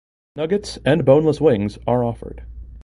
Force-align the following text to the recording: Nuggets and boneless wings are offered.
Nuggets 0.35 0.79
and 0.83 1.05
boneless 1.05 1.39
wings 1.39 1.77
are 1.85 2.03
offered. 2.03 2.43